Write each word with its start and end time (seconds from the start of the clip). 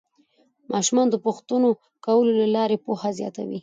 ماشومان 0.71 1.07
د 1.11 1.15
پوښتنو 1.25 1.69
کولو 2.05 2.31
له 2.41 2.47
لارې 2.55 2.77
پوهه 2.85 3.09
زیاتوي 3.19 3.59